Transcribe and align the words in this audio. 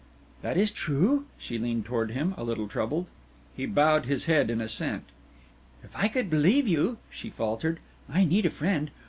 "That 0.41 0.57
is 0.57 0.71
true?" 0.71 1.25
She 1.37 1.59
leaned 1.59 1.85
toward 1.85 2.09
him, 2.09 2.33
a 2.35 2.43
little 2.43 2.67
troubled. 2.67 3.07
He 3.55 3.67
bowed 3.67 4.07
his 4.07 4.25
head 4.25 4.49
in 4.49 4.59
assent. 4.59 5.03
"If 5.83 5.95
I 5.95 6.07
could 6.07 6.27
believe 6.27 6.67
you," 6.67 6.97
she 7.11 7.29
faltered. 7.29 7.79
"I 8.11 8.25
need 8.25 8.47
a 8.47 8.49
friend! 8.49 8.89